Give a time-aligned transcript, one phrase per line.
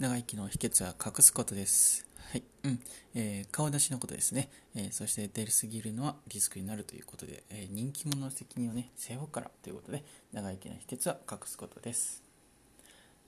[0.00, 2.06] 長生きの秘訣は隠すことです。
[2.32, 2.42] はい。
[2.64, 2.80] うん。
[3.14, 4.48] えー、顔出しのことですね。
[4.74, 10.02] えー、そして出るすぎるのはリスクになるということで、えー、人気者の責任をね、背負うからということで、
[10.32, 12.22] 長生きの秘訣は隠すことです。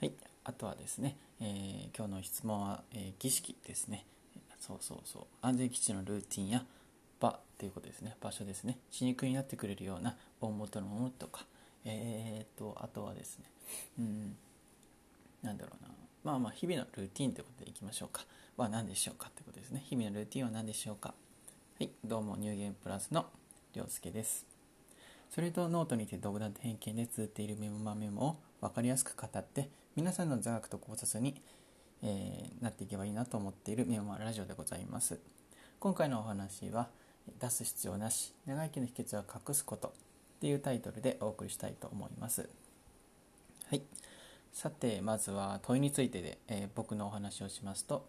[0.00, 0.12] はい。
[0.42, 4.04] あとはですね、え今日の質問は、え儀式ですね。
[4.58, 5.22] そうそうそう。
[5.42, 6.64] 安全基地のルーティンや
[7.20, 8.16] 場ということですね。
[8.20, 8.76] 場所ですね。
[8.90, 11.46] 死肉になってくれるような大元のものとか、
[11.84, 13.44] えーと、あとはですね、
[14.00, 14.36] うん、
[15.44, 16.05] なんだろうな。
[16.26, 18.26] まあまあ日々のルーティンということでいきましょうか。
[18.56, 19.84] は何でしょうかということですね。
[19.86, 21.14] 日々のルーティンは何でしょうか。
[21.78, 23.26] はい、どうもニューゲームプラスの
[23.76, 24.44] りょうすけです。
[25.30, 31.40] それとノートにて独断と偏見で綴っているメモ魔メモを分かりやすく語って皆さんの座学と考察に、
[32.02, 35.20] えー、なっていけばいいなと思っているメモ魔ラジオでございます。
[35.78, 36.88] 今回のお話は
[37.38, 39.92] 出す必要なし長生きの秘訣は隠すことっ
[40.40, 42.48] ていうタイトルでお送りしたいと思います。
[43.70, 43.82] はい。
[44.56, 48.08] さてまずは問いについてで、えー、僕のお話をしますと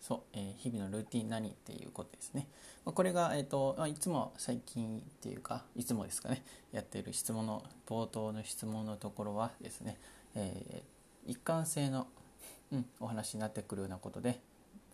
[0.00, 2.48] そう、えー、日々のルーティン何っていうことですね、
[2.84, 6.42] まあ、これが、えーとまあ、いつも最近っていうかいつもですかね
[6.72, 9.96] やっている質問の冒頭の質問のところはですね、
[10.34, 12.08] えー、一貫性の、
[12.72, 14.40] うん、お話になってくるようなことで、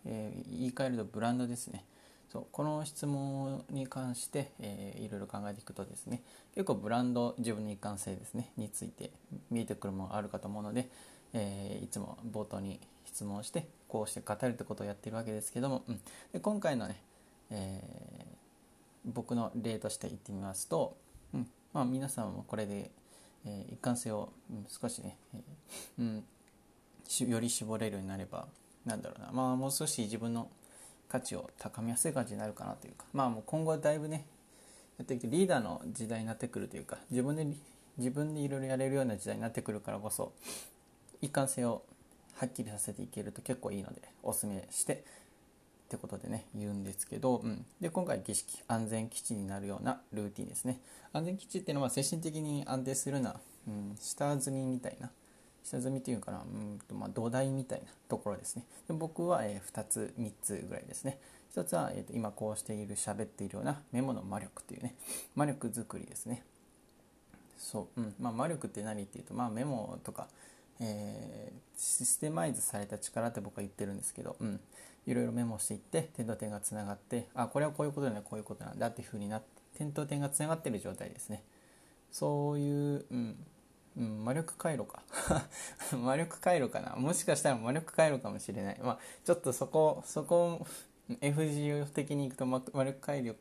[0.05, 1.83] え、言い換えるとブランドですね。
[2.31, 6.21] そうこの質問に関して、えー、いろいろ考えていくとですね
[6.55, 9.11] 結構ブランド自分の一貫性ですねについて
[9.49, 10.87] 見えてくるものがあるかと思うので、
[11.33, 15.99] えー、いつも冒頭に質問してこうして語るってことをやってるわけですけども、うん、
[16.31, 17.01] で今回のね、
[17.49, 20.95] えー、僕の例として言ってみますと、
[21.33, 21.47] うん。
[21.73, 22.91] まあ、皆さんもこれで、
[23.45, 26.23] えー、一貫性を、うん、少しね、えー
[27.21, 28.47] うん、より絞れるようになれば
[28.85, 30.47] なんだろうな、まあ、もう少し自分の
[31.11, 33.05] 価値を高めやすい感じになるかなというか。
[33.11, 34.25] まあもう今後はだいぶね
[34.97, 37.45] やってきてリーダーの時代になってくるというか自分で
[37.97, 40.31] 自分でいろいろやれるような時代になってくるからこそ
[41.21, 41.83] 一貫性を
[42.35, 44.97] はっきりさせていけると結構いいのでおすすめしてっ
[45.89, 50.79] てことでね言うんですけど、うん、で今回儀式安全基地になるようなルーティンですね。
[51.11, 53.35] 安全基地っていうのは精神的に安定するな、
[53.67, 55.11] うん、下積みみたいな
[55.63, 56.39] 下積みっていうかな？
[56.39, 58.65] うんと、まあ、土台みたいなところですね。
[58.87, 61.19] で僕は、えー、2つ3つぐらいですね。
[61.55, 64.95] 1つは、えーと、今こうしている喋っているようなメモの魔力というね。
[65.35, 66.43] 魔力作りですね。
[67.57, 68.15] そう、うん。
[68.19, 70.27] まあ、魔力って何っていうと、まあ、メモとか、
[70.79, 74.59] えー、システマイズされた力って僕は言ってるんですけど、うん、
[75.05, 81.43] いろいろメモしていって点と点がつながってあこれはこういうことだねこういうことなんだっていうふうになって点と点がつながってる状態ですね。
[82.11, 83.35] そういう、うん、
[83.97, 85.03] うん、魔力回路か。
[85.97, 86.95] 魔力回路かな。
[86.95, 88.79] もしかしたら魔力回路かもしれない。
[88.81, 90.65] まあちょっとそこそこ
[91.19, 93.35] FGO 的にいくと魔力回路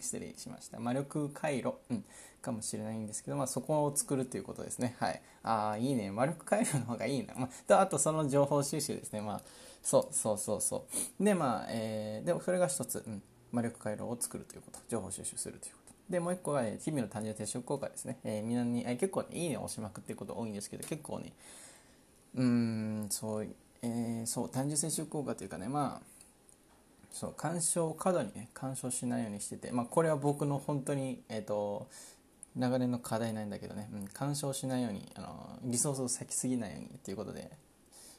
[0.00, 0.78] 失礼しました。
[0.78, 2.04] 魔力回路、うん、
[2.42, 4.96] かもしれないんですけど、まあ、そこを作るということですね。
[4.98, 5.22] はい。
[5.42, 6.10] ああいいね。
[6.10, 9.20] 魔力回路の方がいいな、まあ、とあとその情報収集ですね。
[9.20, 9.40] まあ
[9.82, 10.86] そうそうそうそ
[11.20, 11.24] う。
[11.24, 13.22] でまあ、えー、でもそれが一つ、うん、
[13.52, 14.78] 魔力回路を作るということ。
[14.88, 15.83] 情報収集するということ。
[16.08, 18.18] で、もう一個は、ね、日々の単純接触効果ですね。
[18.24, 21.32] えー、みんなに、えー、結構、ね、いいねを押しまくっていうこと多いんですけど、結構ね、
[22.34, 23.48] うん、そう、
[23.82, 26.14] えー、そう、単純接触効果というかね、まあ、
[27.10, 31.86] そう、干渉を、過度にね、干渉しないようにしてて、まあ、これは僕の本当に、えっ、ー、と、
[32.56, 37.50] 流れの課題なんだけどね、うん、干渉しないように、あの、リソースを割きすぎないようにっていうことで、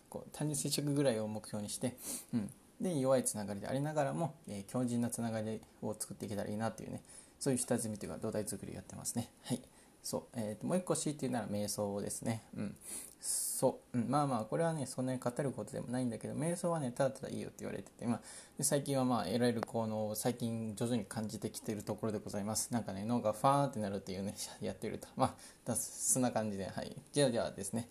[0.09, 1.96] こう、単純接触ぐらいを目標にして、
[2.34, 2.50] うん、
[2.81, 7.02] で、弱いつながりでありながらも、えー、強靭なつながりを作っていけたらいいなっていうね、
[7.46, 9.30] そういう下積みというか土台作りやってますね。
[9.44, 9.62] はい。
[10.02, 10.40] そう。
[10.40, 12.42] えーと、もう一個強いて言うなら瞑想ですね。
[12.58, 12.76] うん。
[13.22, 14.10] そう、うん。
[14.10, 18.22] まあまあ、これはね、そんなに語ることでもないんだけど、瞑想はね、ただただいいよって言われてて、まあ、
[18.62, 22.74] 最近はまあ、得られる効能を最近徐々に感じてきてるところでございます。
[22.74, 25.08] なんかね、脳がファーってなるっていうね、 やってると。
[25.16, 27.00] まあ、そんな感じで、はい。
[27.14, 27.88] じゃあじゃあですね。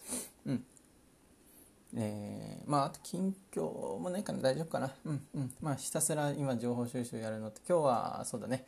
[0.46, 0.64] うん。
[1.96, 8.66] えー、まああと近況もないかな大丈夫かなうんうんまあひたすら今情報収集やるのって今日はそうだね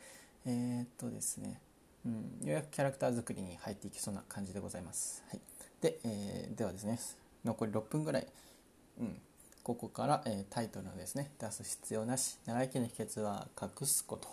[0.49, 1.59] えー、っとですね、
[2.05, 5.21] うん、ようやくキャラクター作りに入っていきそうな感じでございます。
[5.29, 5.41] はい、
[5.81, 6.97] で、えー、ではですね、
[7.43, 8.27] 残り6分ぐらい、
[9.01, 9.17] うん、
[9.61, 14.29] ここから、えー、タイトルのですね、出す必要なし、長生きの秘訣は隠すこと。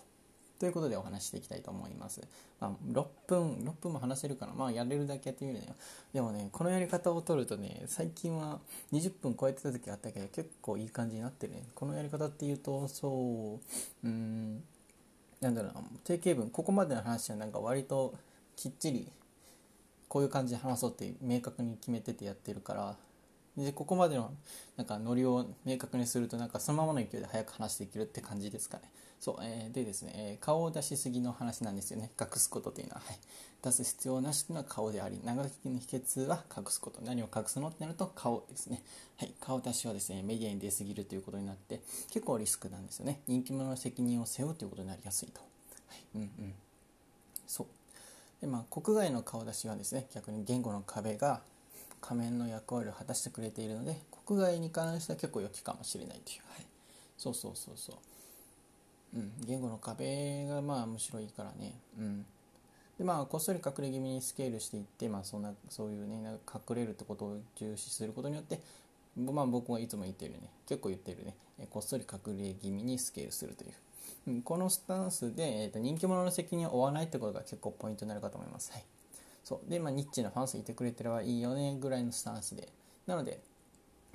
[0.61, 2.21] ということでお話していきたいと思います。
[2.61, 4.55] まあ、6分、6分も話せるかな。
[4.55, 5.75] まあ、やれるだけやってみるね。
[6.12, 8.61] でもね、このやり方を取るとね、最近は
[8.93, 11.65] 20分超えてた時あったけど、結構いい感じになってるね。
[11.75, 13.59] このやり方っていうと、そ
[14.05, 14.62] う、うん、
[15.44, 18.14] なんだろうな定型文ここまでの話はなんか割と
[18.56, 19.12] きっちり
[20.08, 22.96] こういう感じで話そうって明確に決めててやってるから
[23.56, 24.32] でここまでの
[24.79, 28.85] なんかノリを明確にするとなんかそのままの勢いで早く話していけるって感じですかね。
[29.25, 32.11] そう、えー、でですね、えー、顔を出しすぎの話なんですよね。
[32.21, 33.19] 隠すことというのは、はい、
[33.62, 37.00] 出す必要なしというのは顔であり長生きの秘訣は隠すこと。
[37.00, 38.82] 何を隠すのってなると顔ですね。
[39.17, 39.32] はい。
[39.41, 41.81] 顔出しはですねメディアに出すぎるということになって
[42.11, 43.23] 結構リスクなんですよね。
[43.26, 45.41] 人気者の責任を背負うということになりやすいと。
[45.41, 46.00] はい。
[46.17, 46.55] うんうん。
[47.47, 47.67] そう。
[48.43, 51.41] でまあ国外の顔出しはですね逆に言語の壁が
[52.03, 56.67] 仮面の役割を果たしてくれているので国外に関しては結構良きかもしれないという、はい、
[57.17, 57.97] そうそうそうそう。
[59.14, 62.26] うん、言語の壁がまあむしろいいからね、うん、
[62.99, 68.61] でまあこっそり隠れ気味にスケールしていって、まあ、そんなそういうね隠れるってことを重視することによって
[69.16, 70.50] まあ僕はいつも言ってるね。
[70.66, 71.37] 結構言ってるね。
[71.70, 73.72] こっそり隠れ気味にスケールするという、
[74.26, 78.84] うん、このスタンスで、えーと、人気者の責任を負わないってことが結構ポイントになるかと思います、はい、
[79.44, 79.70] そう。
[79.70, 82.69] でまあニッチなファンスいてくれてればいいよねぐらいのスタンスで。
[83.06, 83.38] なので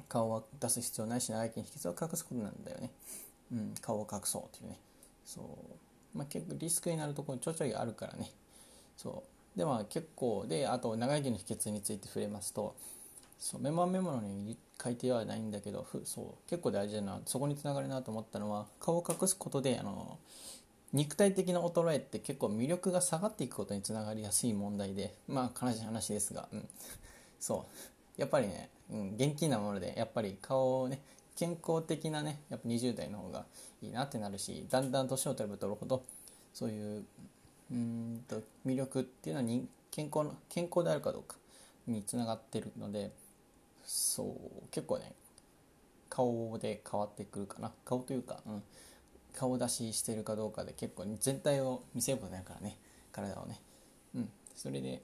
[0.09, 2.91] 顔は出す必要ないし長生きの秘訣を隠すことなんだよね、
[3.53, 4.79] うん、顔を隠そうというね。
[5.25, 5.41] そ
[6.13, 6.17] う。
[6.17, 8.31] まあ結構リスクになるところちょちょいあるからね。
[8.97, 9.23] そ
[9.55, 9.57] う。
[9.57, 12.75] でまあ結構であと長生きの秘訣について触れますと
[13.37, 20.17] そうメモメモに書いてはないんだけどふそう結構大事だなそこにつながるなと思ったのは顔を隠すことであの
[20.93, 26.67] 肉体的な衰えって結構魅力が下がっていくことにつながりやすい問題でまあ悲しい話ですが、うん、
[27.39, 27.65] そ
[28.17, 28.21] う。
[28.21, 30.99] やっぱりね、うん、元気なものでやっぱり顔をね
[31.39, 33.45] 健康的なねやっぱ20代の方が
[33.81, 36.03] いいなってなるしだんだん年を取れば取るほど
[36.53, 37.05] そういう
[37.71, 41.37] うんと魅力っていうのはに健康の健康であるかどうか
[41.87, 43.11] につながってるので
[43.85, 45.13] そう結構ね
[46.09, 47.71] 顔で変わってくるかな。
[47.85, 48.63] 顔というか、うん、
[49.33, 52.77] 顔出ししてるかどうかで結構全体を見せることになるからね
[53.13, 53.61] 体をね。
[54.15, 55.01] うんそれで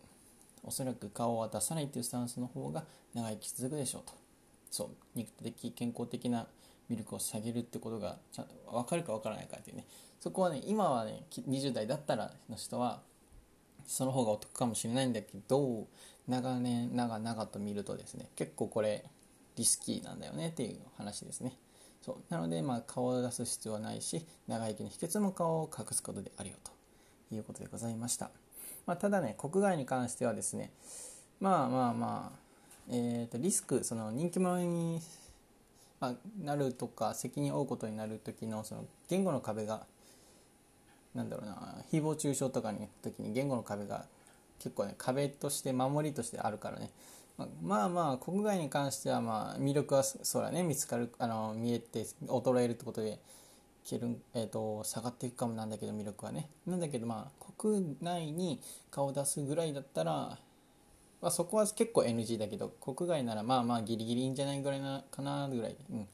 [0.63, 2.83] おそらく顔は出さないっていうスタンスの方が
[3.13, 4.24] 長生き続くでしょうと。
[4.71, 6.47] そう肉的健康的な
[6.89, 9.85] ミルクを下げるってことがちゃんと分かるか分からないかっていうね。
[10.19, 13.01] そこはね今はね20代だったらの人は
[13.85, 15.87] その方がお得かもしれないんだけど
[16.27, 19.05] 長年長々と見るとですね結構これ
[19.55, 21.57] リスキーなんだよねっていう話ですね。
[22.01, 22.17] そう。
[22.29, 26.71] なのでまあ顔を出す必要はないし長生きの秘訣も顔を隠すことであるよと
[27.35, 28.29] いうことでございました、
[28.85, 30.71] まあ、ただね国外に関してはですね
[31.39, 32.44] まあまあまあ
[32.89, 35.01] えーとリスクその人気者に
[35.99, 39.85] まあ、なるとか責任を負うことになる時のその言語の壁が
[41.13, 44.05] なんだろうな誹謗中傷とかに時に言語の壁が
[44.59, 46.91] 結構ね壁として守りとしてあるからね。
[47.61, 53.19] まあまあ国外に関してはまあ魅力はそうだね見つかるあの見えて衰えるってことで
[53.85, 56.49] ける、えーと、下がっていくかもなんだけど魅力はね。
[56.65, 60.37] なんだけどまあ国内に顔を出すぐらいだったら
[61.25, 65.75] まあ、そこは結構 NG だけど国外ならまあまあギリギリいいんじゃないぐらいなかなぐらい。
[65.91, 66.07] うん。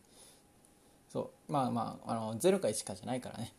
[1.12, 1.52] そう。
[1.52, 3.52] まあまああの0か1かじゃないからね。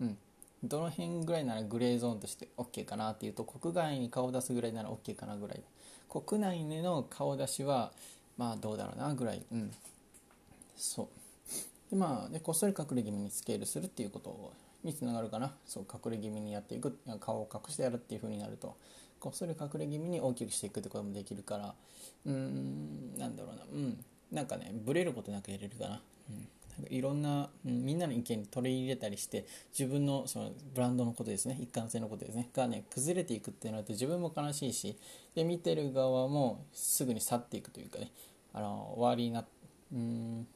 [0.00, 0.18] うん。
[0.64, 5.62] どの辺ぐらいならグレーゾーンとして OK かなっていうと国外に顔出すぐらいなら OK かなぐらい。
[6.08, 7.92] 国内での顔出しは
[8.38, 9.42] まあどうだろうなぐらい。
[9.52, 9.70] うん。
[10.74, 11.08] そう。
[11.90, 14.54] でまあでこっそり隠れ気味にスケールするっていうことを
[14.88, 15.54] につながるかな。
[15.66, 16.98] そう隠れ気味にやっていく。
[17.20, 18.76] 顔を隠してやるっていう風になると。
[19.20, 21.74] こっそり隠れ気味に大きくしていくってこともできるから。
[22.26, 23.62] うーんなんだろうな。
[23.72, 24.04] うん。
[24.32, 29.46] なんかねブレることなくやれるかな、うん、なんかいろんな、うん、みんなの意見に取り入れたりして
[29.76, 31.56] 自分のそのブランドのことですね。
[31.60, 32.50] 一貫性のことですね。
[32.54, 34.96] がね崩れていくってなると自分も悲しいし
[35.34, 38.12] で見てる側もすぐに去っていくというかね。
[38.52, 39.44] あの終わりにな
[39.92, 40.46] うん。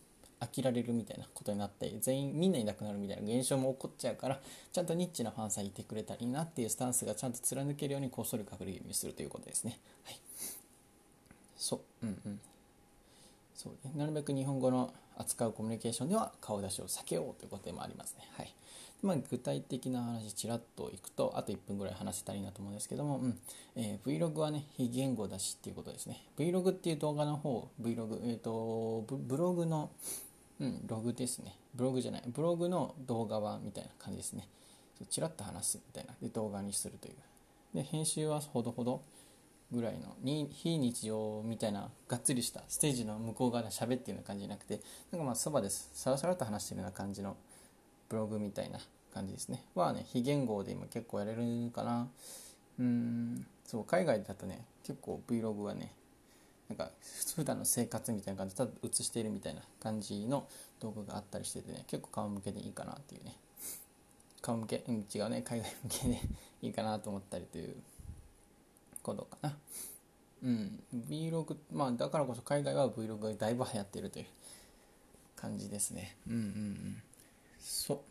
[0.42, 4.40] 飽きられるみたいなことになって全員みんないなくなるみたいな現象も起こっちゃうから
[4.72, 9.78] ちゃんとニッチなファンさんいてくれたらいいなっていうスタンスがちゃんと貫けるようにこっそり隠れ気味するということですね。
[10.04, 10.18] はい、
[11.56, 12.06] そう。
[12.06, 12.40] うんうん。
[13.54, 13.72] そう。
[13.86, 18.28] ねなるべく日本語の扱うコミュニケーションでは顔出しを避けようということでもありますね。
[18.36, 18.52] はい。
[19.02, 23.38] まあ、具体的な話ちらっといくとあと1分ぐらい話せたらいいなと思うんですけども、うん。
[23.76, 26.24] えー、Vlog はね非言語だしっていうことですね。
[26.38, 29.90] Vlog っていう動画の方 Vlog、えーとブログの
[30.60, 31.56] うん、ログですね。
[31.74, 32.22] ブログじゃない。
[32.26, 34.48] ブログの動画版みたいな感じですね。
[35.08, 36.14] ちらっと話すみたいな。
[36.20, 37.14] で、動画にするという。
[37.74, 39.02] で、編集はほどほど
[39.72, 44.80] ぐらいの、に非日常みたいな、がっつりしたステージの向こう側で喋ってるような感じじゃなくて、
[45.10, 45.90] なんかまあ、そばです。
[45.94, 47.36] さらさらと話してるような感じの
[48.08, 48.78] ブログみたいな
[49.14, 49.64] 感じですね。
[49.74, 52.08] はね、非言語で今結構やれるかな。
[52.78, 55.92] うん、そう、海外だとね、結構 Vlog はね、
[56.72, 56.90] なんか
[57.36, 60.48] 普段の生活みたいな感じでただ映しているみたいな感じの
[60.80, 63.36] 動画があったりしててね結構顔向けでいいかなっていうね。
[64.40, 65.42] 顔向け、うん、違うね。
[65.46, 66.20] 海外向けで
[66.62, 67.76] いいかなと思ったりという
[69.02, 69.58] ことかな。
[70.42, 70.82] うん。
[70.94, 74.26] Vlog まあだからこそ海外は Vlog がだいぶ流行ってるという
[75.36, 76.16] 感じですね。
[76.26, 77.02] うんうんうん。
[77.60, 78.02] そ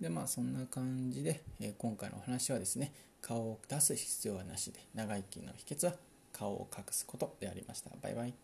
[0.00, 0.02] う。
[0.02, 5.96] でまあそんな感じで、えー、今回のお話はですね顔を出す必要はなしで長生きの秘訣は
[6.34, 7.90] 顔を隠すことでありました。
[8.02, 8.34] バイバイ。